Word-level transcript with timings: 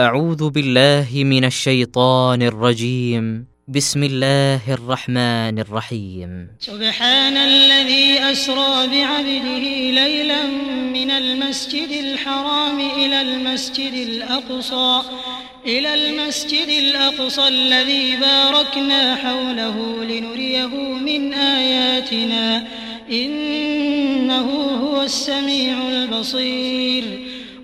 أعوذ 0.00 0.50
بالله 0.50 1.10
من 1.24 1.44
الشيطان 1.44 2.42
الرجيم. 2.42 3.44
بسم 3.68 4.02
الله 4.02 4.62
الرحمن 4.78 5.58
الرحيم. 5.58 6.30
سبحان 6.60 7.36
الذي 7.36 8.08
أسرى 8.32 8.74
بعبده 8.94 9.64
ليلا 10.00 10.42
من 10.96 11.10
المسجد 11.10 11.90
الحرام 12.04 12.78
إلى 12.80 13.20
المسجد 13.20 13.94
الأقصى 14.08 15.02
إلى 15.66 15.90
المسجد 15.94 16.68
الأقصى 16.68 17.48
الذي 17.48 18.16
باركنا 18.16 19.02
حوله 19.22 19.76
لنريه 20.04 20.74
من 21.08 21.34
آياتنا 21.34 22.66
إنه 23.10 24.48
هو 24.84 25.02
السميع 25.02 25.88
البصير. 25.88 27.04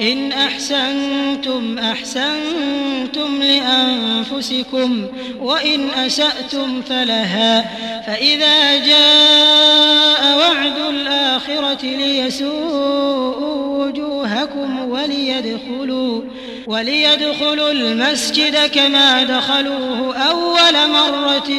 إن 0.00 0.32
أحسنتم 0.32 1.78
أحسنتم 1.78 3.42
لأنفسكم 3.42 5.06
وإن 5.40 5.90
أسأتم 5.90 6.82
فلها 6.82 7.60
فإذا 8.06 8.76
جاء 8.76 10.38
وعد 10.38 10.78
الآخرة 10.90 11.86
ليسوءوا 11.86 13.38
وجوهكم 13.84 14.90
وليدخلوا 14.90 16.22
وليدخلوا 16.66 17.70
المسجد 17.70 18.56
كما 18.66 19.24
دخلوه 19.24 20.16
أول 20.16 20.90
مرة 20.90 21.50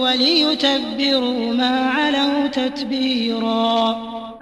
وليتبروا 0.00 1.54
ما 1.54 1.90
علوا 1.90 2.46
تتبيرا 2.46 4.23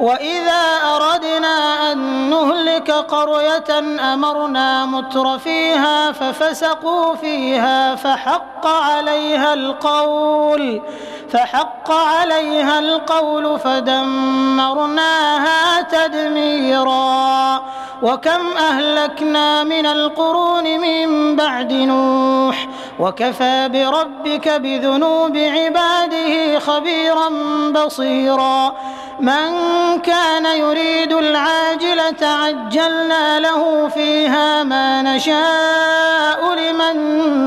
وإذا 0.00 0.62
أردنا 0.96 1.92
أن 1.92 1.98
نهلك 2.30 2.90
قرية 2.90 3.78
أمرنا 4.14 4.86
متر 4.86 5.38
فيها 5.38 6.12
ففسقوا 6.12 7.14
فيها 7.14 7.94
فحق 7.94 8.66
عليها 8.66 9.54
القول 9.54 10.82
فحق 11.30 11.90
عليها 11.90 12.78
القول 12.78 13.58
فدمرناها 13.58 15.02
تدميرا 15.82 17.62
وكم 18.02 18.56
أهلكنا 18.56 19.64
من 19.64 19.86
القرون 19.86 20.80
من 20.80 21.36
بعد 21.36 21.72
نوح 21.72 22.68
وكفى 22.98 23.68
بربك 23.68 24.48
بذنوب 24.48 25.36
عباده 25.36 26.58
خبيرا 26.58 27.28
بصيرا. 27.70 28.76
من 29.20 29.50
كان 30.00 30.46
يريد 30.46 31.12
العاجلة 31.12 32.22
عجلنا 32.22 33.40
له 33.40 33.88
فيها 33.88 34.62
ما 34.62 35.02
نشاء 35.02 36.54
لمن 36.54 36.96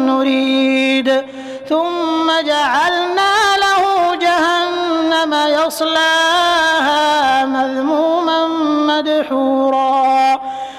نريد. 0.05 1.23
ثم 1.69 2.31
جعلنا 2.45 3.33
له 3.57 4.15
جهنم 4.15 5.33
يصلاها 5.33 7.45
مذموما 7.45 8.47
مدحورا. 8.89 10.28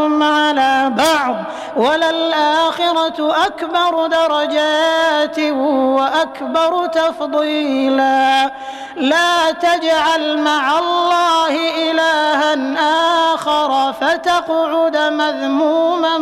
بعضهم 0.00 0.22
على 0.22 0.92
بعض 0.96 1.36
وللآخرة 1.76 3.46
أكبر 3.46 4.06
درجات 4.06 5.38
وأكبر 5.38 6.86
تفضيلا 6.86 8.52
لا 8.96 9.52
تجعل 9.52 10.38
مع 10.38 10.78
الله 10.78 11.56
إلها 11.90 13.34
آخر 13.34 13.92
فتقعد 13.92 14.96
مذموما 14.96 16.18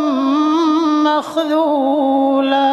مخذولا 1.17 2.69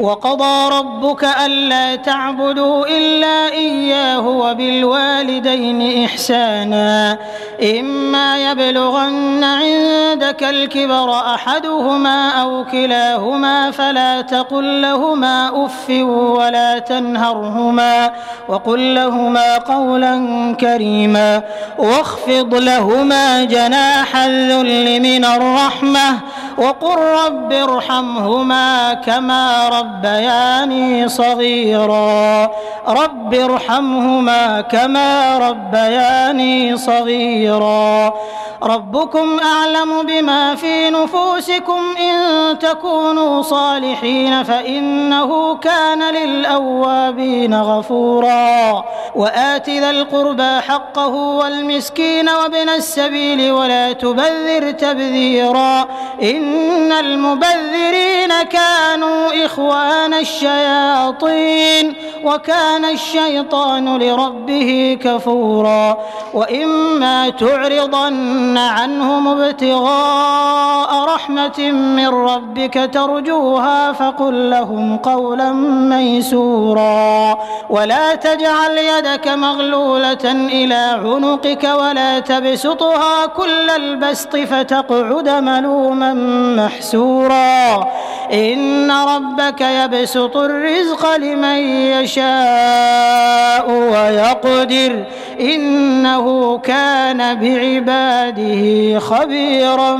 وقضى 0.00 0.76
ربك 0.78 1.24
ألا 1.46 1.96
تعبدوا 1.96 2.86
إلا 2.86 3.52
إياه 3.52 4.28
وبالوالدين 4.28 6.04
إحسانا. 6.04 7.18
إما 7.62 8.50
يبلغن 8.50 9.44
عندك 9.44 10.42
الكبر 10.42 11.10
أحدهما 11.34 12.28
أو 12.28 12.64
كلاهما 12.64 13.70
فلا 13.70 14.20
تقل 14.20 14.82
لهما 14.82 15.66
أف 15.66 15.90
ولا 16.10 16.78
تنهرهما 16.78 18.12
وقل 18.48 18.94
لهما 18.94 19.58
قولا 19.58 20.16
كريما 20.60 21.42
واخفض 21.78 22.54
لهما 22.54 23.44
جناح 23.44 24.16
الذل 24.16 25.02
من 25.02 25.24
الرحمة 25.24 26.20
وقل 26.58 26.98
رب 27.26 27.52
ارحمهما 27.52 28.94
كما 28.94 29.68
ربياني 29.68 31.08
صغيرا. 31.08 32.50
رب 32.88 33.34
ارحمهما 33.34 34.60
كما 34.60 35.38
ربياني 35.38 36.76
صغيرا. 36.76 38.14
ربكم 38.62 39.40
أعلم 39.40 40.02
بما 40.06 40.54
في 40.54 40.90
نفوسكم 40.90 41.80
إن 42.00 42.58
تكونوا 42.58 43.42
صالحين 43.42 44.42
فإنه 44.42 45.54
كان 45.56 46.02
للأوابين 46.14 47.54
غفورا. 47.54 48.84
وآت 49.14 49.70
ذا 49.70 49.90
القربى 49.90 50.60
حقه 50.60 51.14
والمسكين 51.14 52.28
وابن 52.28 52.68
السبيل 52.68 53.52
ولا 53.52 53.92
تبذر 53.92 54.70
تبذيرا. 54.70 55.86
إن 56.22 56.43
المبذرين 56.92 58.42
كانوا 58.42 59.46
إخوان 59.46 60.14
الشياطين 60.14 61.94
وكان 62.24 62.84
الشيطان 62.84 63.98
لربه 63.98 64.98
كفورا. 65.04 65.98
وإما 66.34 67.30
تعرضن 67.30 68.58
عنهم 68.58 69.28
ابتغاء 69.28 71.04
رحمة 71.04 71.70
من 71.70 72.08
ربك 72.08 72.90
ترجوها 72.92 73.92
فقل 73.92 74.50
لهم 74.50 74.96
قولا 74.96 75.52
ميسورا. 75.92 77.38
ولا 77.70 78.14
تجعل 78.14 78.78
يدك 78.78 79.28
مغلولة 79.28 80.24
إلى 80.24 81.00
عنقك 81.04 81.64
ولا 81.64 82.18
تبسطها 82.18 83.26
كل 83.26 83.70
البسط 83.70 84.36
فتقعد 84.36 85.28
ملوما 85.28 86.12
محسورا. 86.56 87.88
إن 88.32 88.90
ربك 88.90 89.60
يبسط 89.60 90.36
الرزق 90.36 91.16
لمن 91.16 91.58
يشاء 91.68 93.70
ويقدر. 93.70 95.04
إنه 95.40 96.58
كان 96.58 97.34
بعباده 97.34 98.98
خبيرا 98.98 99.96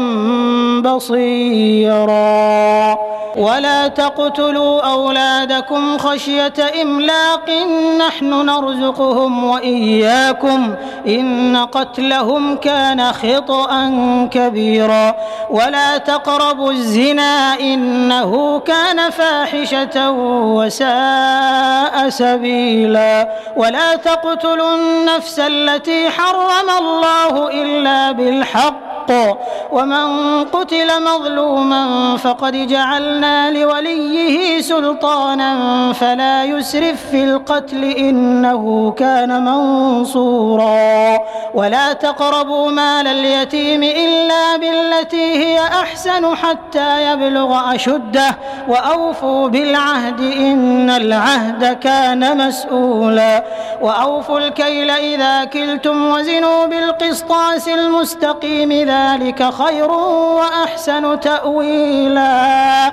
بصيرا. 0.80 2.24
ولا 3.36 3.88
تقتلوا 3.88 4.80
أولادكم 4.80 5.98
خشية 5.98 6.52
إملاق 6.82 7.50
نحن 7.98 8.46
نرزقهم 8.46 9.44
وإياكم 9.44 10.74
إن 11.06 11.56
قتلهم 11.72 12.56
كان 12.56 13.12
خطأ 13.12 13.70
كبيرا. 14.32 15.14
ولا 15.50 15.98
تقربوا 15.98 16.72
الزنا 16.72 17.60
إنه 17.60 18.58
كان 18.58 19.10
فاحشة 19.10 20.10
وساء 20.56 22.08
سبيلا. 22.08 23.28
ولا 23.56 23.96
تقتلوا 23.96 24.74
النفس 24.74 25.38
التي 25.38 26.10
حرم 26.10 26.70
الله 26.80 27.50
إلا 27.50 28.12
بالحق. 28.12 28.84
ومن 29.72 30.08
قتل 30.44 31.02
مظلوما 31.02 32.16
فقد 32.16 32.52
جعلنا 32.52 33.23
لوليه 33.50 34.60
سلطانا 34.60 35.92
فلا 35.92 36.44
يسرف 36.44 37.10
في 37.10 37.24
القتل 37.24 37.84
إنه 37.84 38.90
كان 38.90 39.44
منصورا 39.44 41.18
ولا 41.54 41.92
تقربوا 41.92 42.70
مال 42.70 43.06
اليتيم 43.06 43.82
إلا 43.82 44.56
بالتي 44.56 45.44
هي 45.44 45.58
أحسن 45.58 46.36
حتى 46.36 47.12
يبلغ 47.12 47.74
أشده 47.74 48.36
وأوفوا 48.68 49.48
بالعهد 49.48 50.20
إن 50.20 50.90
العهد 50.90 51.78
كان 51.78 52.46
مسؤولا 52.48 53.44
وأوفوا 53.80 54.38
الكيل 54.38 54.90
إذا 54.90 55.44
كلتم 55.44 56.10
وزنوا 56.10 56.66
بالقسطاس 56.66 57.68
المستقيم 57.68 58.72
ذلك 58.72 59.52
خير 59.52 59.90
وأحسن 59.90 61.20
تأويلا 61.20 62.92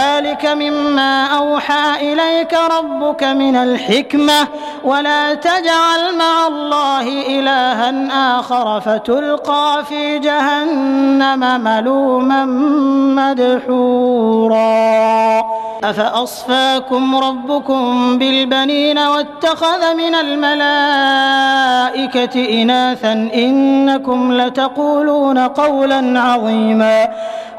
ذلك 0.01 0.45
مما 0.45 1.25
أوحى 1.25 2.13
إليك 2.13 2.53
ربك 2.77 3.23
من 3.23 3.55
الحكمة. 3.55 4.47
ولا 4.83 5.33
تجعل 5.33 6.17
مع 6.17 6.47
الله 6.47 7.07
إلها 7.39 7.91
آخر 8.39 8.81
فتلقى 8.81 9.83
في 9.89 10.19
جهنم 10.19 11.63
ملوما 11.63 12.45
مدحورا. 13.15 14.61
أفأصفاكم 15.83 17.15
ربكم 17.15 18.17
بالبنين 18.17 18.97
واتخذ 18.97 19.93
من 19.93 20.15
الملائكة 20.15 21.01
إناثا 22.61 23.13
إنكم 23.35 24.33
لتقولون 24.33 25.37
قولا 25.37 26.21
عظيما. 26.21 27.07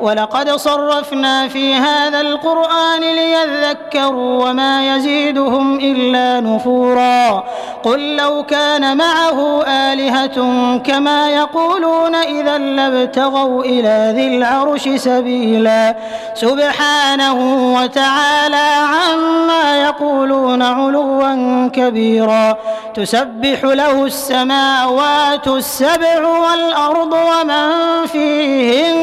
ولقد 0.01 0.51
صرفنا 0.51 1.49
في 1.49 1.75
هذا 1.75 2.21
القرآن 2.33 3.01
ليذكروا 3.01 4.51
وما 4.51 4.97
يزيدهم 4.97 5.79
إلا 5.81 6.41
نفورا. 6.41 7.45
قل 7.85 8.17
لو 8.17 8.43
كان 8.43 8.97
معه 8.97 9.63
آلهة 9.67 10.37
كما 10.79 11.31
يقولون 11.31 12.15
إذا 12.15 12.59
لابتغوا 12.59 13.65
إلى 13.65 14.13
ذي 14.17 14.37
العرش 14.37 14.89
سبيلا. 14.89 15.97
سبحانه 16.35 17.39
وتعالى 17.77 18.69
عما 18.95 19.83
يقولون 19.83 20.63
علوا 20.63 21.69
كبيرا. 21.69 22.57
تسبح 22.95 23.65
له 23.65 24.05
السماوات 24.05 25.49
السبع 25.49 26.27
والأرض 26.27 27.13
ومن 27.13 28.07
فيهن. 28.07 28.99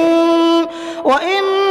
وإن 1.03 1.68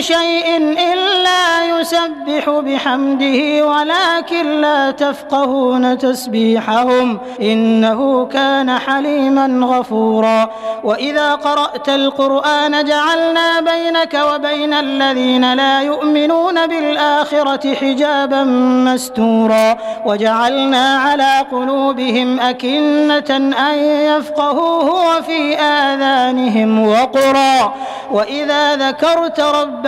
شيء 0.00 0.56
إلا 0.92 1.64
يسبح 1.64 2.50
بحمده 2.50 3.66
ولكن 3.66 4.60
لا 4.60 4.90
تفقهون 4.90 5.98
تسبيحهم 5.98 7.18
إنه 7.40 8.26
كان 8.26 8.78
حليما 8.78 9.66
غفورا. 9.66 10.50
وإذا 10.84 11.34
قرأت 11.34 11.88
القرآن 11.88 12.84
جعلنا 12.84 13.60
بينك 13.60 14.14
وبين 14.14 14.74
الذين 14.74 15.54
لا 15.54 15.82
يؤمنون 15.82 16.66
بالآخرة 16.66 17.74
حجابا 17.74 18.44
مستورا. 18.88 19.76
وجعلنا 20.06 20.98
على 20.98 21.44
قلوبهم 21.52 22.40
أكنة 22.40 23.30
أن 23.70 23.78
يفقهوه 23.78 25.16
وفي 25.16 25.58
آذانهم 25.58 26.88
وقرا. 26.88 27.74
وإذا 28.12 28.76
ذكرت 28.76 29.40
ربك 29.40 29.87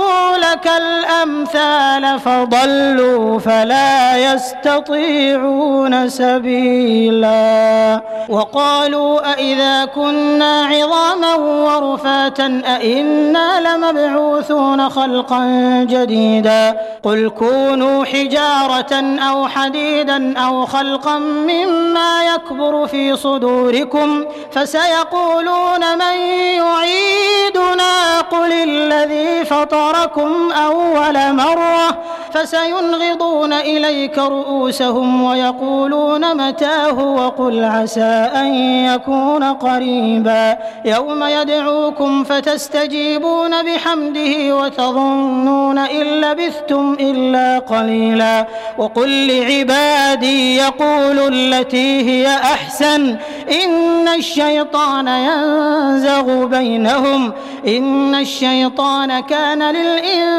لك 0.51 0.67
الأمثال 0.67 2.19
فضلوا 2.19 3.39
فلا 3.39 4.17
يستطيعون 4.17 6.09
سبيلا. 6.09 8.01
وقالوا 8.29 9.33
أئذا 9.33 9.85
كنا 9.85 10.65
عظاما 10.65 11.35
ورفاتا 11.35 12.61
أئنا 12.65 13.59
لمبعوثون 13.59 14.89
خلقا 14.89 15.45
جديدا. 15.89 16.77
قل 17.03 17.29
كونوا 17.29 18.05
حجارة 18.05 19.19
أو 19.29 19.47
حديدا 19.47 20.39
أو 20.39 20.65
خلقا 20.65 21.19
مما 21.19 22.23
يكبر 22.35 22.87
في 22.87 23.15
صدوركم 23.15 24.25
فسيقولون 24.51 25.97
من 25.97 26.17
يعيدنا. 26.61 28.21
قل 28.31 28.51
الذي 28.51 29.45
فطركم 29.45 30.40
أول 30.51 31.33
مرة 31.35 31.97
فسينغضون 32.33 33.53
إليك 33.53 34.17
رؤوسهم 34.17 35.23
ويقولون 35.23 36.37
متاه 36.47 36.99
وقل 36.99 37.63
عسى 37.63 38.29
أن 38.35 38.53
يكون 38.85 39.43
قريبا 39.43 40.57
يوم 40.85 41.23
يدعوكم 41.23 42.23
فتستجيبون 42.23 43.63
بحمده 43.63 44.55
وتظنون 44.55 45.77
إن 45.77 46.21
لبثتم 46.21 46.97
إلا 46.99 47.59
قليلا 47.59 48.47
وقل 48.77 49.27
لعبادي 49.27 50.55
يقولوا 50.57 51.27
التي 51.27 52.09
هي 52.09 52.27
أحسن 52.27 53.17
إن 53.63 54.07
الشيطان 54.07 55.07
ينزغ 55.07 56.45
بينهم 56.45 57.33
إن 57.67 58.15
الشيطان 58.15 59.19
كان 59.19 59.63
للإنسان 59.75 60.30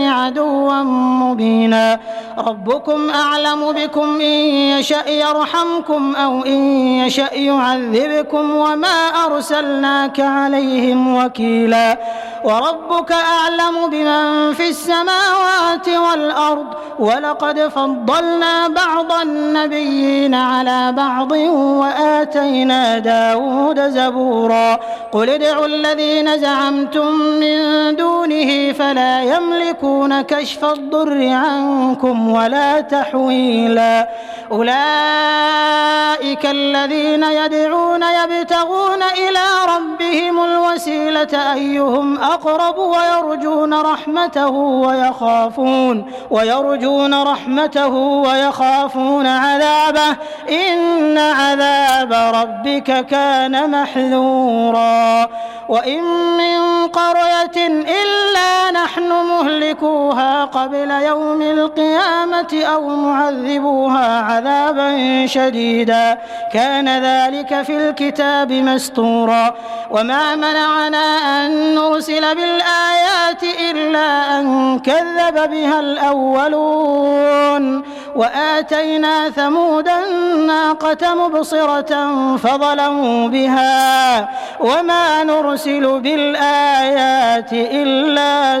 عدوا 0.00 0.82
مبينا. 1.22 2.00
ربكم 2.38 3.10
أعلم 3.10 3.72
بكم 3.72 4.20
إن 4.20 4.38
يشأ 4.78 5.08
يرحمكم 5.08 6.16
أو 6.16 6.44
إن 6.44 6.62
يشأ 7.06 7.34
يعذبكم 7.34 8.56
وما 8.56 9.08
أرسلناك 9.26 10.20
عليهم 10.20 11.16
وكيلا. 11.16 11.98
وربك 12.44 13.12
أعلم 13.12 13.90
بمن 13.90 14.52
في 14.54 14.68
السماوات 14.68 15.88
والأرض. 15.88 16.66
ولقد 16.98 17.58
فضلنا 17.60 18.68
بعض 18.68 19.12
النبيين 19.12 20.34
على 20.34 20.92
بعض 20.92 21.32
وآتينا 21.80 22.98
داود 22.98 23.80
زبورا. 23.80 24.78
قل 25.12 25.30
ادعوا 25.30 25.66
الذين 25.66 26.38
زعمتم 26.38 27.14
من 27.14 27.96
دونه 27.96 28.72
فلا 28.72 29.17
يملكون 29.22 30.20
كشف 30.20 30.64
الضر 30.64 31.28
عنكم 31.28 32.28
ولا 32.28 32.80
تحويلا. 32.80 34.08
أولئك 34.52 36.46
الذين 36.46 37.22
يدعون 37.22 38.02
يبتغون 38.02 39.02
إلى 39.02 39.44
ربهم 39.68 40.44
الوسيلة 40.44 41.52
أيهم 41.52 42.18
أقرب 42.18 42.78
ويرجون 42.78 43.74
رحمته 43.74 44.48
ويخافون 44.48 46.12
ويرجون 46.30 47.22
رحمته 47.22 47.94
ويخافون 47.96 49.26
عذابه. 49.26 50.16
إن 50.50 51.18
عذاب 51.18 52.12
ربك 52.34 53.06
كان 53.06 53.70
محذورا. 53.70 55.28
وإن 55.68 56.02
من 56.38 56.86
قرية 56.88 57.66
إلا 57.66 58.70
نحن 58.70 59.07
مهلكوها 59.08 60.44
قبل 60.44 60.90
يوم 60.90 61.42
القيامة 61.42 62.64
أو 62.74 62.88
معذبوها 62.88 64.22
عذابا 64.22 65.26
شديدا. 65.26 66.18
كان 66.52 66.88
ذلك 66.88 67.62
في 67.62 67.76
الكتاب 67.76 68.52
مستورا. 68.52 69.54
وما 69.90 70.36
منعنا 70.36 71.46
أن 71.46 71.74
نرسل 71.74 72.34
بالآيات 72.34 73.42
إلا 73.70 74.38
أن 74.38 74.78
كذب 74.78 75.50
بها 75.50 75.80
الأولون. 75.80 77.82
وآتينا 78.16 79.30
ثمود 79.30 79.88
الناقة 79.88 81.14
مبصرة 81.14 81.92
فظلموا 82.36 83.28
بها. 83.28 84.28
وما 84.60 85.24
نرسل 85.24 86.00
بالآيات 86.00 87.52
إلا 87.52 88.60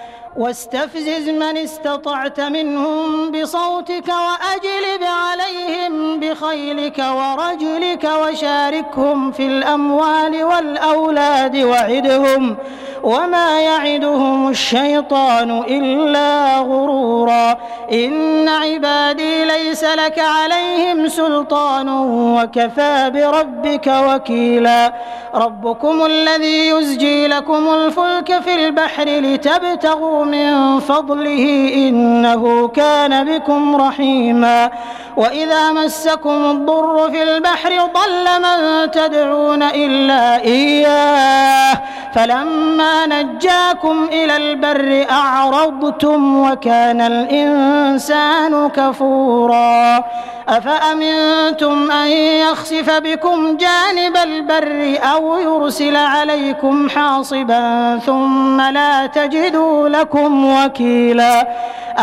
واستفزز 0.37 1.29
من 1.29 1.57
استطعت 1.57 2.39
منهم 2.39 3.31
بصوتك 3.31 4.07
وأجلب 4.07 5.03
عليهم 5.03 6.19
بخيلك 6.19 6.97
ورجلك 6.99 8.03
وشاركهم 8.23 9.31
في 9.31 9.45
الأموال 9.45 10.43
والأولاد 10.43 11.57
وعدهم 11.57 12.57
وما 13.03 13.61
يعدهم 13.61 14.49
الشيطان 14.49 15.63
إلا 15.67 16.57
غرورا 16.59 17.57
إن 17.91 18.49
عبادي 18.49 19.45
ليس 19.45 19.83
لك 19.83 20.19
عليهم 20.19 21.07
سلطان 21.07 21.89
وكفى 22.37 23.11
بربك 23.13 23.87
وكيلا 23.87 24.93
ربكم 25.35 26.05
الذي 26.05 26.67
يزجي 26.67 27.27
لكم 27.27 27.69
الفلك 27.73 28.39
في 28.41 28.55
البحر 28.55 29.05
لتبتغوا 29.05 30.20
من 30.23 30.79
فضله 30.79 31.71
إنه 31.73 32.67
كان 32.67 33.25
بكم 33.25 33.75
رحيما 33.75 34.71
وإذا 35.17 35.71
مسكم 35.71 36.51
الضر 36.51 37.11
في 37.11 37.23
البحر 37.23 37.69
ضل 37.69 38.41
من 38.41 38.91
تدعون 38.91 39.63
إلا 39.63 40.43
إياه. 40.43 41.81
فلما 42.15 43.05
نجاكم 43.05 44.09
إلى 44.11 44.37
البر 44.37 45.05
أعرضتم 45.11 46.51
وكان 46.51 47.01
الإنسان 47.01 48.69
كفورا. 48.69 50.03
أفأمنتم 50.49 51.91
أن 51.91 52.07
يخسف 52.07 52.89
بكم 52.89 53.57
جانب 53.57 54.17
البر 54.17 54.99
أو 55.13 55.37
يرسل 55.37 55.95
عليكم 55.95 56.89
حاصبا 56.89 57.99
ثم 58.05 58.61
لا 58.61 59.05
تجدوا 59.05 59.89
لكم 59.89 60.45
وكيلا؟ 60.45 61.47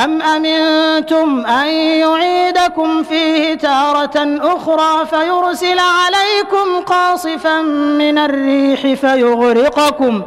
أم 0.05 0.23
أمنتم 0.23 1.47
أن 1.47 1.67
يعيدكم 1.67 2.98
فيه 3.03 3.55
تارة 3.55 4.39
أخرى 4.41 5.07
فيرسل 5.07 5.79
عليكم 5.79 6.85
قاصفا 6.87 7.61
من 7.99 8.19
الريح 8.19 8.81
فيغرقكم 8.81 10.23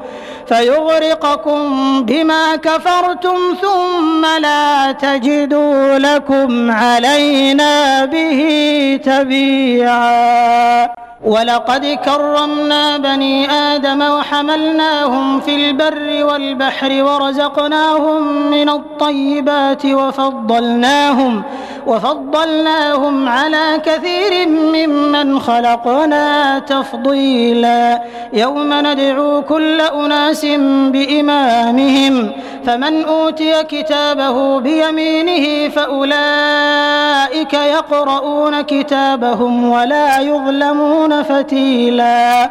فيغرقكم 0.47 1.61
بما 2.05 2.55
كفرتم 2.55 3.37
ثم 3.61 4.25
لا 4.41 4.91
تجدوا 4.91 5.97
لكم 5.97 6.71
علينا 6.71 8.05
به 8.05 8.41
تبيعا. 9.05 10.89
ولقد 11.25 11.85
كرمنا 12.05 12.97
بني 12.97 13.51
آدم 13.51 14.01
وحملناهم 14.01 15.39
في 15.39 15.55
البر 15.55 16.25
والبحر 16.25 17.03
ورزقناهم 17.03 18.51
من 18.51 18.69
الطيبات 18.69 19.85
وفضلناهم 19.85 21.43
وفضلناهم 21.87 23.29
على 23.29 23.81
كثير 23.85 24.47
ممن 24.49 25.39
خلقنا 25.39 26.59
تفضيلا 26.59 28.01
يوم 28.33 28.73
ندعو 28.73 29.41
كل 29.41 29.81
أناس 29.81 30.45
بإمامهم 30.91 32.31
فمن 32.65 33.03
أوتي 33.03 33.63
كتابه 33.63 34.59
بيمينه 34.59 35.69
فأولئك 35.69 37.53
يقرؤون 37.53 38.61
كتابهم 38.61 39.69
ولا 39.69 40.19
يظلمون 40.19 41.10
فتيلا 41.13 42.49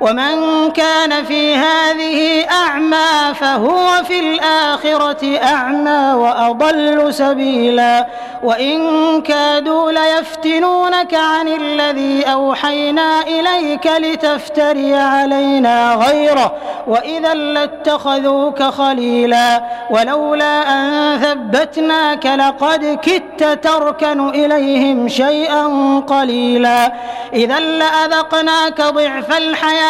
ومن 0.00 0.70
كان 0.70 1.24
في 1.24 1.54
هذه 1.54 2.46
أعمى 2.50 3.34
فهو 3.34 4.04
في 4.04 4.20
الآخرة 4.20 5.38
أعمى 5.42 6.12
وأضل 6.14 7.14
سبيلا 7.14 8.06
وإن 8.42 8.80
كادوا 9.22 9.92
ليفتنونك 9.92 11.14
عن 11.14 11.48
الذي 11.48 12.22
أوحينا 12.22 13.20
إليك 13.22 13.86
لتفتري 13.86 14.94
علينا 14.94 15.94
غيره 15.94 16.52
وإذا 16.86 17.34
لاتخذوك 17.34 18.62
خليلا 18.62 19.62
ولولا 19.90 20.62
أن 20.72 21.18
ثبتناك 21.18 22.26
لقد 22.26 22.98
كدت 23.02 23.64
تركن 23.64 24.28
إليهم 24.28 25.08
شيئا 25.08 25.66
قليلا 26.06 26.92
إذا 27.32 27.60
لأذقناك 27.60 28.80
ضعف 28.80 29.36
الحياة 29.38 29.89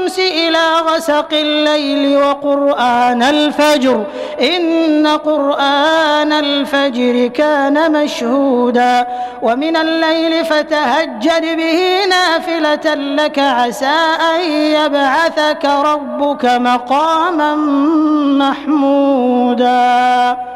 إلى 0.19 0.75
غسق 0.87 1.27
الليل 1.31 2.17
وقرآن 2.17 3.23
الفجر. 3.23 4.03
إن 4.41 5.07
قرآن 5.07 6.31
الفجر 6.31 7.27
كان 7.27 8.03
مشهودا. 8.03 9.07
ومن 9.41 9.77
الليل 9.77 10.45
فتهجد 10.45 11.57
به 11.57 12.05
نافلة 12.05 12.95
لك 12.95 13.39
عسى 13.39 13.99
أن 14.35 14.51
يبعثك 14.51 15.65
ربك 15.65 16.45
مقاما 16.45 17.55
محمودا. 18.45 19.71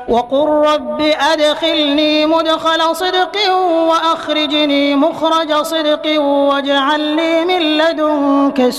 وقل 0.10 0.47
رب 0.47 1.01
أدخلني 1.31 2.25
مدخل 2.25 2.95
صدق 2.95 3.51
وأخرجني 3.89 4.95
مخرج 4.95 5.53
صدق 5.53 6.21
واجعل 6.21 6.99
لي 6.99 7.45
من 7.45 7.77
لدنك 7.77 8.69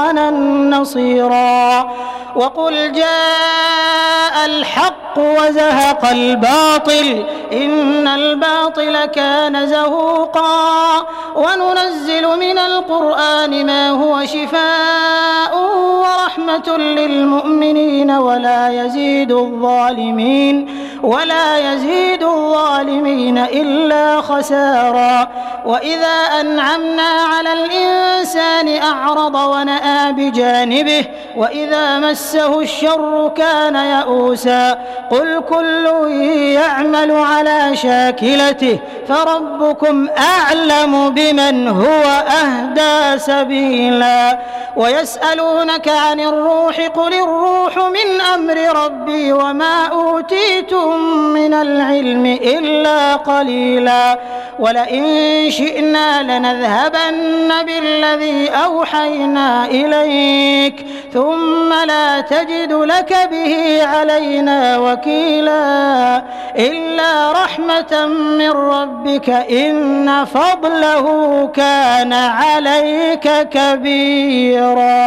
سلطانا 0.00 0.30
نصيرا. 0.78 1.90
وقل 2.36 2.92
جاء 2.92 4.46
الحق 4.46 5.18
وزهق 5.18 6.06
الباطل 6.10 7.24
إن 7.52 8.08
الباطل 8.08 9.04
كان 9.04 9.66
زهوقا. 9.66 11.06
وننزل 11.36 12.26
من 12.38 12.58
القرآن 12.58 13.66
ما 13.66 13.90
هو 13.90 14.24
شفاء 14.24 15.52
ورحمة 16.00 16.78
للمؤمنين 16.78 18.10
ولا 18.10 18.68
يزيد 18.68 19.32
الظالمين 19.32 20.56
ولا 21.02 21.72
يزيد 21.72 22.22
الظالمين 22.22 23.38
إلا 23.38 24.20
خسارا. 24.20 25.28
وإذا 25.66 26.16
أنعمنا 26.40 27.10
على 27.32 27.52
الإنسان 27.52 28.82
أعرض 28.82 29.34
ونأى 29.34 29.89
بجانبه 30.10 31.04
وإذا 31.36 31.98
مسه 31.98 32.60
الشر 32.60 33.32
كان 33.36 33.74
يئوسا 33.76 34.78
قل 35.10 35.42
كل 35.48 36.10
يعمل 36.54 37.10
على 37.12 37.76
شاكلته 37.76 38.78
فربكم 39.08 40.08
أعلم 40.18 41.10
بمن 41.10 41.68
هو 41.68 42.02
أهدى 42.42 43.18
سبيلا 43.18 44.38
ويسألونك 44.76 45.88
عن 45.88 46.20
الروح 46.20 46.80
قل 46.86 47.14
الروح 47.14 47.76
من 47.76 48.20
أمر 48.34 48.84
ربي 48.84 49.32
وما 49.32 49.86
أوتيتم 49.86 50.98
من 51.34 51.54
العلم 51.54 52.26
إلا 52.26 53.16
قليلا 53.16 54.18
ولئن 54.58 55.04
شئنا 55.50 56.22
لنذهبن 56.22 57.62
بالذي 57.66 58.48
أوحينا 58.48 59.64
إليك 59.86 60.86
ثم 61.12 61.72
لا 61.86 62.20
تجد 62.20 62.72
لك 62.72 63.28
به 63.30 63.86
علينا 63.86 64.78
وكيلا. 64.78 66.22
إلا 66.56 67.32
رحمة 67.32 68.06
من 68.38 68.50
ربك 68.50 69.30
إن 69.30 70.24
فضله 70.24 71.06
كان 71.54 72.12
عليك 72.12 73.48
كبيرا. 73.48 75.00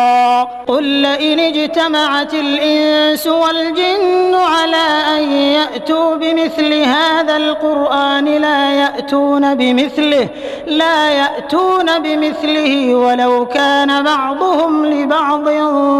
قل 0.68 0.84
لئن 0.84 1.40
اجتمعت 1.40 2.34
الإنس 2.34 3.28
والجن 3.28 4.36
على 4.36 5.18
أن 5.18 5.32
يأتوا 5.32 6.16
بمثل 6.16 6.74
هذا 6.74 7.38
القرآن 7.38 8.26
لا 8.26 8.74
يأتون 8.74 9.56
بمثله 9.56 10.28
لا 10.68 11.10
يأتون 11.10 12.00
بمثله 12.00 12.96
ولو 12.96 13.46
كان 13.46 14.04
بعضهم 14.04 14.86
لبعض 14.86 15.50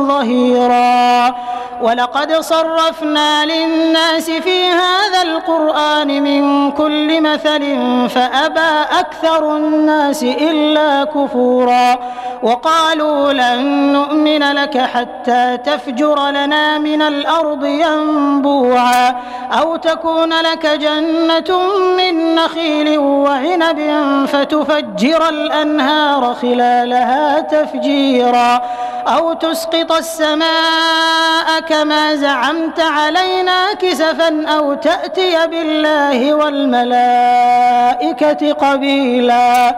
ظهيرا. 0.08 1.36
ولقد 1.82 2.34
صرفنا 2.34 3.46
للناس 3.46 4.30
في 4.30 4.66
هذا 4.66 5.22
القرآن 5.36 6.24
من 6.24 6.72
كل 6.72 7.22
مثل 7.22 7.64
فأبى 8.10 9.00
أكثر 9.00 9.58
الناس 9.58 10.24
إلا 10.24 11.04
كفورا 11.04 12.00
وقالوا 12.44 13.34
لن 13.34 13.94
نؤمن 13.94 14.44
لك 14.54 14.78
حتى 14.78 15.58
تفجر 15.58 16.30
لنا 16.30 16.78
من 16.78 17.02
الأرض 17.02 17.66
ينبوعا 17.66 19.16
أو 19.52 19.76
تكون 19.76 20.34
لك 20.34 20.66
جنة 20.66 21.60
من 21.98 22.36
نخيل 22.36 22.98
وعنب 22.98 23.80
فتفجر 24.28 25.30
الأنهار 25.30 26.34
خلالها 26.34 27.40
تفجيرا 27.40 28.62
أو 29.08 29.34
تسقط 29.34 29.92
السماء 29.92 31.60
كما 31.70 32.16
زعمت 32.16 32.80
علينا 32.80 33.74
كسفا 33.74 34.46
أو 34.48 34.74
تأتي 34.74 35.23
بالله 35.46 36.34
والملائكة 36.34 38.54
قبيلا. 38.54 39.76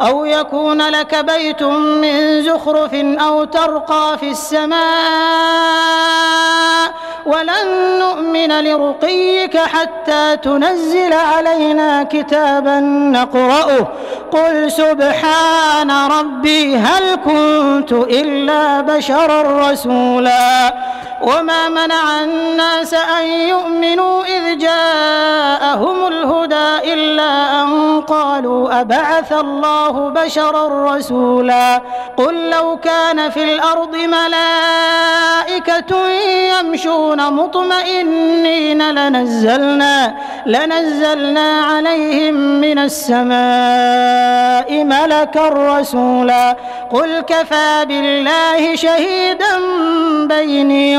أو 0.00 0.24
يكون 0.24 0.88
لك 0.88 1.24
بيت 1.24 1.62
من 1.62 2.42
زخرف 2.42 2.94
أو 2.94 3.44
ترقى 3.44 4.18
في 4.20 4.30
السماء. 4.30 4.76
ولن 7.26 7.98
نؤمن 7.98 8.64
لرقيك 8.64 9.58
حتى 9.58 10.36
تنزل 10.36 11.12
علينا 11.12 12.02
كتابا 12.02 12.80
نقرأه. 12.80 13.88
قل 14.32 14.72
سبحان 14.72 15.90
ربي 15.90 16.76
هل 16.76 17.18
كنت 17.24 17.92
إلا 17.92 18.80
بشرا 18.80 19.70
رسولا. 19.70 20.74
وما 21.22 21.68
منع 21.68 22.24
الناس 22.24 22.94
أن 22.94 23.26
يؤمنوا 23.26 24.24
إذ 24.24 24.58
جاءهم 24.58 26.06
الهدى 26.06 26.92
إلا 26.92 27.62
أن 27.62 28.00
قالوا 28.00 28.80
أبعث 28.80 29.32
الله 29.32 30.08
بشرا 30.08 30.94
رسولا 30.96 31.82
قل 32.16 32.50
لو 32.50 32.76
كان 32.76 33.30
في 33.30 33.44
الأرض 33.54 33.96
ملائكة 33.96 35.06
يمشون 36.60 37.32
مطمئنين 37.32 38.90
لنزلنا 38.90 40.14
لنزلنا 40.46 41.60
عليهم 41.64 42.34
من 42.34 42.78
السماء 42.78 43.36
ملكا 44.84 45.48
رسولا 45.48 46.56
قل 46.90 47.20
كفى 47.20 47.84
بالله 47.88 48.76
شهيدا 48.76 49.58
بيني 50.28 50.98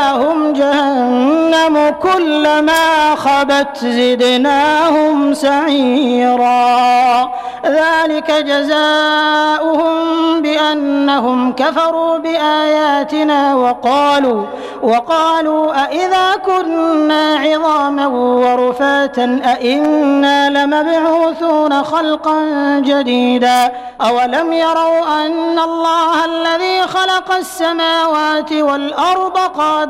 مأواهم 0.00 0.52
جهنم 0.52 1.94
كلما 2.02 3.14
خبت 3.14 3.78
زدناهم 3.78 5.34
سعيرا. 5.34 7.30
ذلك 7.66 8.30
جزاؤهم 8.30 9.92
بأنهم 10.42 11.52
كفروا 11.52 12.18
بآياتنا 12.18 13.54
وقالوا 13.54 14.44
وقالوا 14.82 15.84
أإذا 15.84 16.36
كنا 16.46 17.36
عظاما 17.36 18.06
ورفاتا 18.06 19.40
أإنا 19.44 20.50
لمبعوثون 20.50 21.82
خلقا 21.82 22.38
جديدا. 22.84 23.72
أولم 24.00 24.52
يروا 24.52 25.26
أن 25.26 25.58
الله 25.58 26.24
الذي 26.24 26.82
خلق 26.82 27.32
السماوات 27.38 28.52
والأرض 28.52 29.38
قادر 29.38 29.89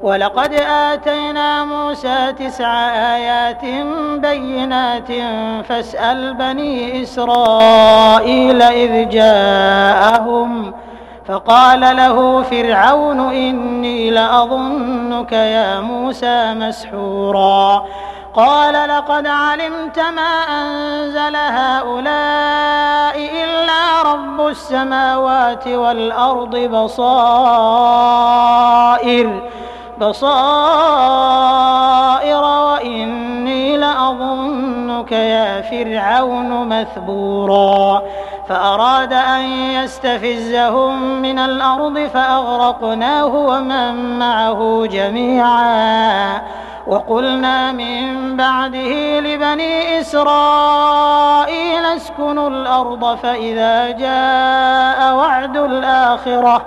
ولقد 0.00 0.52
آتينا 0.54 1.64
موسى 1.64 2.32
تسع 2.32 2.72
آيات 3.16 3.64
بينات 4.20 5.08
فاسأل 5.68 6.34
بني 6.34 7.02
إسرائيل 7.02 8.62
إذ 8.62 9.08
جاءهم 9.08 10.74
فقال 11.26 11.80
له 11.80 12.42
فرعون 12.42 13.20
إني 13.20 14.10
لأظنك 14.10 15.32
يا 15.32 15.80
موسى 15.80 16.54
مسحورا. 16.54 17.84
قال 18.34 18.88
لقد 18.88 19.26
علمت 19.26 19.98
ما 19.98 20.42
أنزل 20.62 21.36
هؤلاء 21.36 23.16
إلا 23.44 24.02
رب 24.12 24.46
السماوات 24.46 25.68
والأرض 25.68 26.56
بصائر. 26.56 27.10
بصائر 30.00 30.30
وإني 32.42 33.76
لأظنك 33.76 35.12
يا 35.12 35.60
فرعون 35.60 36.68
مثبورا. 36.68 38.02
فأراد 38.48 39.12
أن 39.12 39.42
يستفزهم 39.44 41.22
من 41.22 41.38
الأرض 41.38 41.98
فأغرقناه 41.98 43.26
ومن 43.26 44.18
معه 44.18 44.86
جميعا. 44.86 46.42
وقلنا 46.86 47.72
من 47.72 48.36
بعده 48.36 49.20
لبني 49.20 50.00
إسرائيل 50.00 51.84
اسكنوا 51.86 52.48
الأرض 52.48 53.16
فإذا 53.16 53.90
جاء 53.90 55.14
وعد 55.14 55.56
الآخرة 55.56 56.66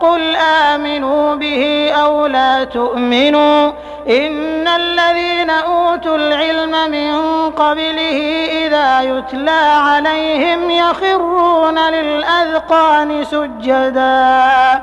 قل 0.00 0.36
آمنوا 0.36 1.34
به 1.34 1.92
أو 1.92 2.26
لا 2.26 2.64
تؤمنوا 2.64 3.72
إن 4.08 4.68
الذين 4.68 5.50
أوتوا 5.50 6.16
العلم 6.16 6.90
من 6.90 7.10
قبله 7.50 8.18
إذا 8.66 9.00
يتلى 9.02 9.60
عليهم 9.60 10.70
يخرون 10.70 11.78
للأذقان 11.78 13.24
سجدا 13.24 14.82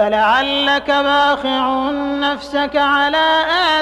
فلعلك 0.00 0.90
باخع 0.90 1.90
نفسك 2.20 2.76
على 2.76 3.26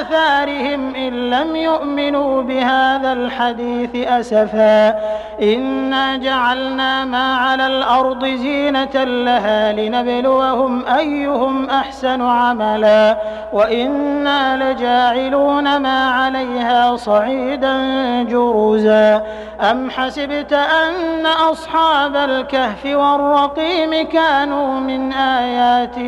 آثارهم 0.00 0.94
إن 0.94 1.30
لم 1.30 1.56
يؤمنوا 1.56 2.42
بهذا 2.42 3.12
الحديث 3.12 4.06
أسفا. 4.08 4.94
إنا 5.42 6.16
جعلنا 6.16 7.04
ما 7.04 7.36
على 7.36 7.66
الأرض 7.66 8.24
زينة 8.24 9.04
لها 9.04 9.72
لنبلوهم 9.72 10.86
أيهم 10.86 11.70
أحسن 11.70 12.22
عملا. 12.22 13.16
وإنا 13.52 14.72
لجاعلون 14.72 15.76
ما 15.76 16.10
عليها 16.10 16.96
صعيدا 16.96 17.76
جرزا. 18.22 19.22
أم 19.70 19.90
حسبت 19.90 20.52
أن 20.52 21.26
أصحاب 21.26 22.16
الكهف 22.16 22.86
والرقيم 22.86 24.08
كانوا 24.08 24.80
من 24.80 25.12
آياتنا 25.12 26.07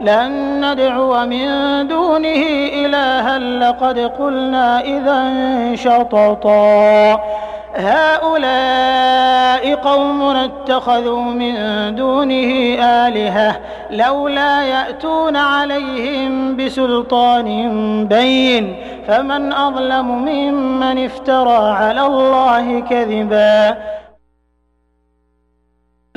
لن 0.00 0.60
ندعو 0.64 1.26
من 1.26 1.48
دونه 1.88 2.42
إلها 2.84 3.38
لقد 3.38 3.98
قلنا 3.98 4.80
إذا 4.80 5.20
شططا. 5.74 7.20
هؤلاء 7.76 9.74
قوم 9.74 10.22
اتخذوا 10.22 11.22
من 11.22 11.54
دونه 11.94 12.50
آلهة 12.80 13.56
لولا 13.90 14.62
يأتون 14.62 15.36
عليهم 15.36 16.56
بسلطان 16.56 17.48
بين 18.06 18.76
فمن 19.06 19.52
أظلم 19.52 20.08
ممن 20.24 21.04
افترى 21.04 21.68
على 21.68 22.06
الله 22.06 22.80
كذبا. 22.80 23.76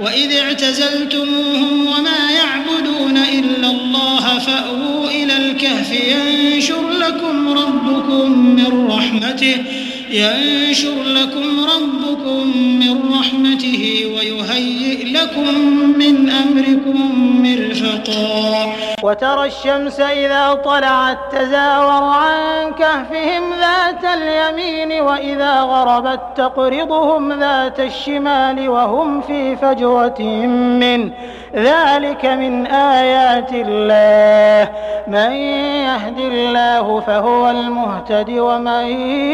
وإذ 0.01 0.33
اعتزلتموهم 0.33 1.87
وما 1.87 2.31
يعبدون 2.31 3.17
إلا 3.17 3.69
الله 3.69 4.39
فأووا 4.39 5.09
إلى 5.09 5.37
الكهف 5.37 5.91
ينشر 5.91 6.89
لكم 6.89 7.49
ربكم 7.49 8.31
من 8.55 8.87
رحمته 8.87 9.63
ينشر 10.09 11.03
لكم 11.03 11.59
ربكم 11.59 12.57
من 12.79 13.13
رحمته 13.19 14.03
ويهيئ 14.15 15.13
لكم 15.13 15.53
من 15.97 16.29
أمركم 16.29 16.97
مرفقا. 17.43 18.73
وترى 19.03 19.45
الشمس 19.47 19.99
إذا 19.99 20.53
طلعت 20.53 21.17
تزاور 21.31 22.03
عن 22.03 22.73
كهفهم 22.73 23.43
ذات 23.59 24.03
اليمين 24.17 25.01
وإذا 25.01 25.61
غربت 25.61 26.19
تقرضهم 26.35 27.39
ذات 27.39 27.79
الشمال 27.79 28.69
وهم 28.69 29.21
في 29.21 29.55
فجوة 29.55 30.21
منه 30.81 31.11
ذلك 31.55 32.25
من 32.25 32.67
آيات 32.67 33.49
الله. 33.53 34.71
من 35.07 35.31
يهد 35.87 36.19
الله 36.19 36.99
فهو 36.99 37.49
المهتد 37.49 38.29
ومن 38.29 38.85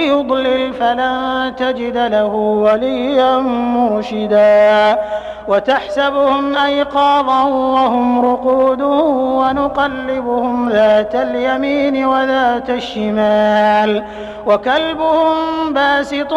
يضلل 0.07 0.62
فلن 0.71 1.53
تجد 1.55 1.97
له 1.97 2.33
وليا 2.35 3.37
مرشدا. 3.39 4.99
وتحسبهم 5.47 6.55
أيقاظا 6.55 7.43
وهم 7.43 8.25
رقود 8.25 8.81
ونقلبهم 8.81 10.69
ذات 10.69 11.15
اليمين 11.15 12.05
وذات 12.05 12.69
الشمال. 12.69 14.03
وكلبهم 14.45 15.33
باسط 15.73 16.33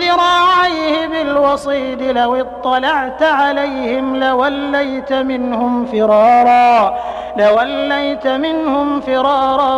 ذراعيه 0.00 1.06
بالوصيد 1.06 2.02
لو 2.02 2.34
اطلعت 2.34 3.22
عليهم 3.22 4.16
لوليت 4.16 5.12
منهم 5.12 5.86
فرارا. 5.86 6.98
لوليت 7.38 8.26
منهم 8.26 9.00
فرارا 9.00 9.76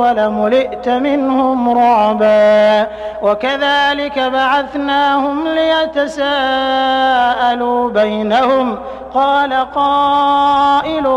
ولملئت 0.00 0.88
منهم 0.88 1.78
رعبا 1.78 2.86
وكذلك 3.22 4.18
بعثناهم 4.18 5.48
ليتساءلوا 5.48 6.70
بينهم 7.90 8.78
قال 9.14 9.52
قائل 9.74 11.08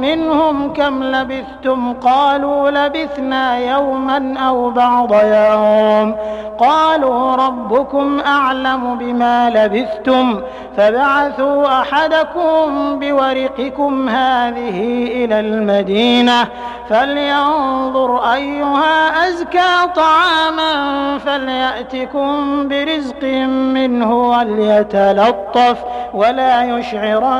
منهم 0.00 0.72
كم 0.72 1.02
لبثتم؟ 1.02 1.92
قالوا 1.92 2.70
لبثنا 2.70 3.58
يوما 3.58 4.34
أو 4.38 4.70
بعض 4.70 5.12
يوم. 5.12 6.16
قالوا 6.58 7.34
ربكم 7.36 8.20
أعلم 8.26 8.98
بما 8.98 9.50
لبثتم. 9.50 10.40
فبعثوا 10.76 11.80
أحدكم 11.80 12.98
بورقكم 12.98 14.08
هذه 14.08 15.08
إلى 15.24 15.40
المدينة. 15.40 16.48
فلينظر 16.88 18.32
أيها 18.34 19.28
أزكى 19.28 19.92
طعاما 19.96 21.18
فليأتكم 21.18 22.68
برزق 22.68 23.24
منه 23.48 24.14
وليتلطف 24.14 25.76
ولا 26.14 26.78
يشعرن 26.78 27.39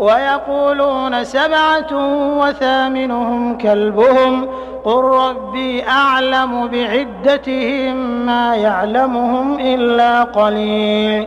ويقولون 0.00 1.24
سبعة 1.24 1.88
وثامنهم 2.38 3.58
كلبهم. 3.58 4.48
قل 4.84 5.04
ربي 5.04 5.88
أعلم 5.88 6.68
بعدتهم 6.68 7.96
ما 8.26 8.56
يعلمهم 8.56 9.60
إلا 9.60 10.22
قليل. 10.22 11.26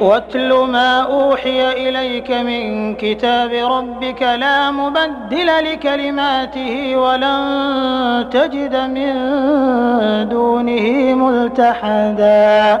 واتل 0.00 0.52
ما 0.54 1.00
أوحي 1.00 1.88
إليك 1.88 2.30
من 2.30 2.94
كتاب 2.94 3.52
ربك 3.52 4.22
لا 4.22 4.70
مبدل 4.70 5.46
لكلماته 5.46 6.96
ولن 6.96 8.28
تجد 8.30 8.76
من 8.76 9.14
دونه 10.28 11.14
ملتحدا. 11.14 12.80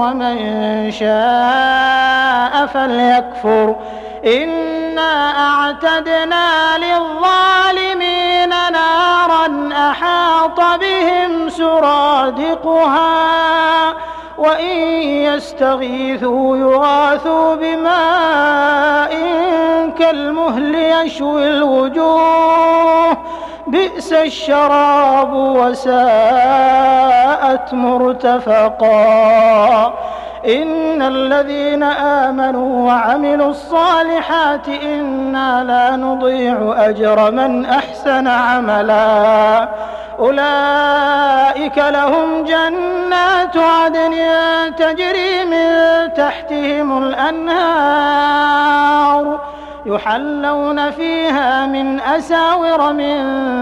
ومن 0.00 0.36
شاء 0.90 2.66
فليكفر. 2.66 3.76
إنا 4.24 5.12
أعتدنا 5.48 6.78
للظالمين 6.78 8.48
نارا 8.48 9.68
أحاط 9.90 10.60
بهم 10.60 11.48
سرادقها 11.48 13.04
وإن 14.38 14.76
يستغيثوا 15.02 16.56
يغاثوا 16.56 17.54
بماء 17.54 19.14
كالمهل 19.98 20.74
يشوي 20.74 21.46
الوجوه. 21.46 23.13
بئس 23.74 24.12
الشراب 24.12 25.32
وساءت 25.34 25.94
مرتفقا. 27.74 28.94
إن 30.46 31.02
الذين 31.02 31.82
آمنوا 31.82 32.86
وعملوا 32.86 33.50
الصالحات 33.50 34.68
إنا 34.68 35.64
لا 35.64 35.96
نضيع 35.96 36.74
أجر 36.76 37.30
من 37.30 37.66
أحسن 37.66 38.26
عملا. 38.26 39.68
أولئك 40.18 41.78
لهم 41.78 42.44
جنات 42.44 43.56
عدن 43.56 44.14
تجري 44.76 45.44
من 45.44 45.68
تحتهم 46.14 47.02
الأنهار. 47.02 48.34
يحلون 49.86 50.90
فيها 50.90 51.66
من 51.66 52.00
أساور 52.00 52.92
من 52.92 53.18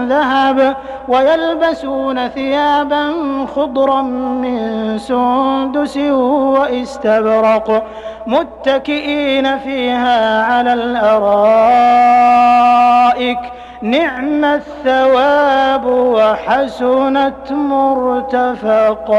ذهب 0.09 0.75
ويلبسون 1.07 2.27
ثيابا 2.27 3.13
خضرا 3.55 4.01
من 4.01 4.97
سندس 4.97 5.97
واستبرق 5.97 7.83
متكئين 8.27 9.57
فيها 9.57 10.43
على 10.43 10.73
الأرائك. 10.73 11.53
نعم 13.81 14.45
الثواب 14.45 15.85
وحسنت 15.85 17.51
مرتفقا. 17.51 19.13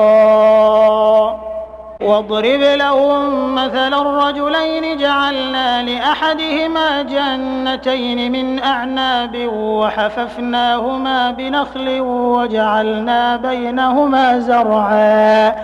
واضرب 2.00 2.60
لهم 2.60 3.54
مثل 3.54 3.94
الرجلين 3.94 4.98
جعلنا 4.98 5.82
لأحدهما 5.82 7.02
جنتين 7.02 8.32
من 8.32 8.62
أعناب 8.62 9.48
وحففناهما 9.54 11.30
بنخل 11.30 12.00
وجعلنا 12.00 13.36
بينهما 13.36 14.38
زرعا. 14.38 15.54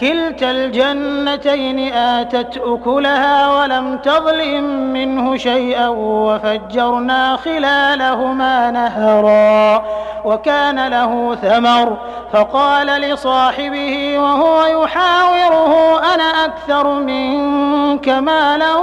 كلتا 0.00 0.50
الجنتين 0.50 1.92
آتت 1.92 2.56
أكلها 2.56 3.60
ولم 3.60 3.98
تظلم 3.98 4.64
منه 4.92 5.36
شيئا 5.36 5.88
وفجرنا 5.88 7.36
خلالهما 7.36 8.70
نهرا. 8.70 9.84
وكان 10.24 10.88
له 10.88 11.34
ثمر 11.34 11.96
فقال 12.32 12.86
لصاحبه 12.86 14.18
وهو 14.18 14.82
يحاوره 14.82 15.79
أنا 16.14 16.44
أكثر 16.44 17.00
منك 17.00 18.08
مالا 18.08 18.74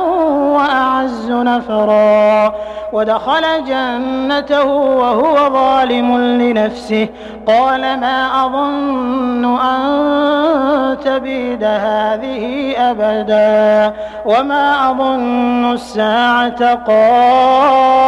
وأعز 0.55 1.31
نفرا. 1.31 2.53
ودخل 2.93 3.65
جنته 3.65 4.65
وهو 4.65 5.49
ظالم 5.49 6.17
لنفسه. 6.17 7.07
قال 7.47 7.81
ما 7.81 8.45
أظن 8.45 9.59
أن 9.59 10.97
تبيد 11.05 11.63
هذه 11.63 12.73
أبدا. 12.77 13.93
وما 14.25 14.91
أظن 14.91 15.73
الساعة 15.73 16.75
قائمة. 16.75 18.07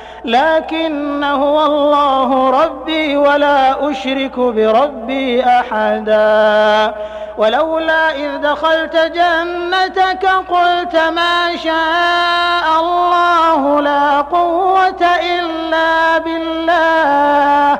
لكن 0.25 1.23
هو 1.23 1.65
الله 1.65 2.49
ربي 2.49 3.17
ولا 3.17 3.91
أشرك 3.91 4.39
بربي 4.39 5.43
أحدا. 5.43 6.93
ولولا 7.37 8.15
إذ 8.15 8.37
دخلت 8.37 8.95
جنتك 8.95 10.25
قلت 10.25 10.95
ما 10.95 11.55
شاء 11.55 12.79
الله 12.79 13.81
لا 13.81 14.21
قوة 14.21 15.05
إلا 15.21 16.17
بالله. 16.17 17.79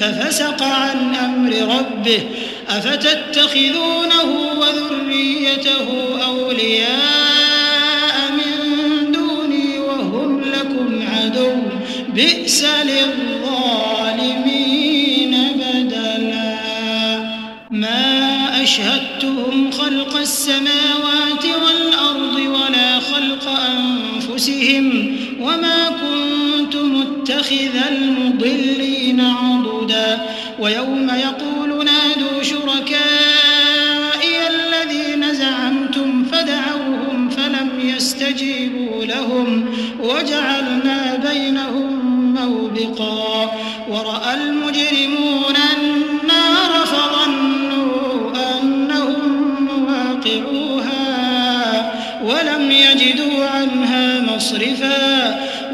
ففسق 0.00 0.62
عن 0.62 1.14
أمر 1.14 1.52
ربه 1.78 2.20
أفتتخذونه 2.68 4.30
وذريته 4.58 5.88
أولياء 6.26 8.16
من 8.32 8.52
دوني 9.12 9.78
وهم 9.78 10.40
لكم 10.40 11.02
عدو 11.14 11.52
بئس 12.14 12.64
للظالمين 12.64 14.16
بدلا. 15.54 16.56
ما 17.70 18.62
أشهدتهم 18.62 19.70
خلق 19.70 20.16
السماوات 20.16 20.79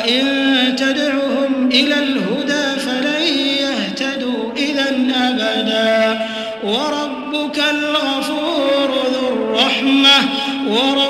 وإن 0.00 0.76
تدعهم 0.76 1.68
إلى 1.72 1.98
الهدى 1.98 2.80
فلن 2.80 3.22
يهتدوا 3.60 4.52
إذا 4.56 4.88
أبدا 5.14 6.20
وربك 6.64 7.58
الغفور 7.70 8.90
ذو 9.12 9.28
الرحمة 9.28 10.18
وربك 10.68 11.09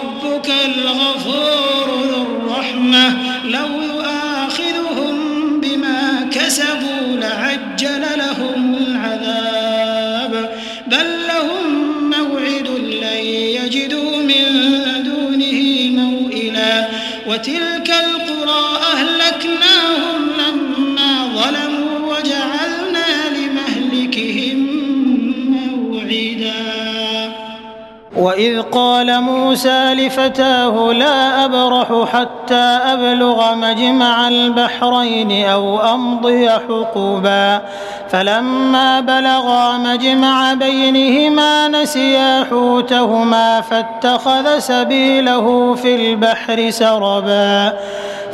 وإذ 28.21 28.63
قال 28.63 29.21
موسى 29.21 29.95
لفتاه 29.95 30.93
لا 30.93 31.45
أبرح 31.45 32.09
حتى 32.13 32.55
أبلغ 32.93 33.55
مجمع 33.55 34.29
البحرين 34.29 35.47
أو 35.49 35.95
أمضي 35.95 36.51
حقوبا 36.51 37.63
فلما 38.11 39.01
بلغا 39.01 39.79
مجمع 39.79 40.55
بينهما 40.55 41.69
نسيا 41.69 42.45
حوتهما 42.51 43.61
فاتخذ 43.61 44.59
سبيله 44.59 45.75
في 45.75 45.95
البحر 45.95 46.71
سربا. 46.71 47.73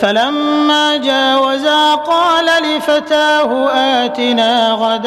فلما 0.01 0.97
جاوزا 0.97 1.95
قال 1.95 2.45
لفتاه 2.45 3.69
آتنا 4.05 4.73
غداءنا. 4.73 5.07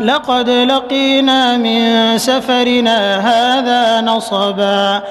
لقد 0.00 0.50
لقينا 0.50 1.56
من 1.56 2.18
سفرنا 2.18 3.18
هذا 3.18 4.00
نصبا. 4.00 5.02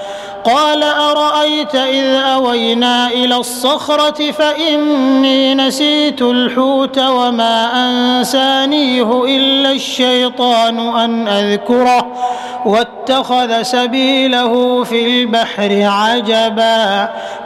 قال 0.43 0.84
أرأيت 0.84 1.75
إذ 1.75 2.15
أوينا 2.15 3.07
إلى 3.07 3.36
الصخرة 3.36 4.31
فإني 4.31 5.55
نسيت 5.55 6.21
الحوت 6.21 6.99
وما 6.99 7.69
أنسانيه 7.75 9.23
إلا 9.25 9.71
الشيطان 9.71 10.79
أن 10.79 11.27
أذكره 11.27 12.07
واتخذ 12.65 13.61
سبيله 13.61 14.84
في 14.84 15.07
البحر 15.07 15.81
عجبا. 15.84 17.09